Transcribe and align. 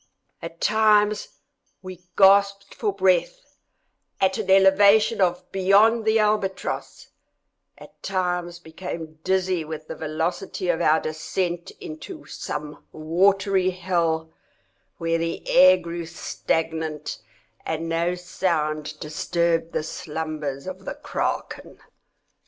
At 0.41 0.59
times 0.59 1.27
we 1.83 2.01
gasped 2.17 2.73
for 2.73 2.91
breath 2.91 3.55
at 4.19 4.39
an 4.39 4.49
elevation 4.49 5.21
beyond 5.51 6.05
the 6.05 6.17
albatross—at 6.17 8.01
times 8.01 8.57
became 8.57 9.19
dizzy 9.23 9.63
with 9.63 9.87
the 9.87 9.93
velocity 9.95 10.69
of 10.69 10.81
our 10.81 10.99
descent 10.99 11.69
into 11.79 12.25
some 12.25 12.83
watery 12.91 13.69
hell, 13.69 14.33
where 14.97 15.19
the 15.19 15.47
air 15.47 15.77
grew 15.77 16.07
stagnant, 16.07 17.19
and 17.63 17.87
no 17.87 18.15
sound 18.15 18.99
disturbed 18.99 19.71
the 19.71 19.83
slumbers 19.83 20.65
of 20.65 20.83
the 20.85 20.95
kraken. 20.95 21.77